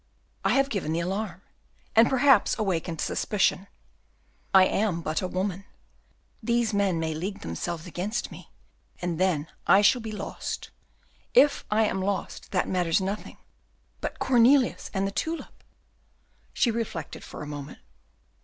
I 0.43 0.53
have 0.53 0.71
given 0.71 0.93
the 0.93 0.99
alarm, 0.99 1.43
and 1.95 2.09
perhaps 2.09 2.57
awakened 2.57 2.99
suspicion. 3.01 3.67
I 4.51 4.65
am 4.65 5.01
but 5.01 5.21
a 5.21 5.27
woman; 5.27 5.63
these 6.41 6.73
men 6.73 6.99
may 6.99 7.13
league 7.13 7.41
themselves 7.41 7.85
against 7.85 8.31
me, 8.31 8.51
and 8.99 9.19
then 9.19 9.45
I 9.67 9.83
shall 9.83 10.01
be 10.01 10.11
lost. 10.11 10.71
If 11.35 11.65
I 11.69 11.83
am 11.83 12.01
lost 12.01 12.51
that 12.51 12.67
matters 12.67 12.99
nothing, 12.99 13.37
but 13.99 14.17
Cornelius 14.17 14.89
and 14.91 15.05
the 15.05 15.11
tulip!" 15.11 15.63
She 16.51 16.71
reflected 16.71 17.23
for 17.23 17.43
a 17.43 17.47
moment. 17.47 17.77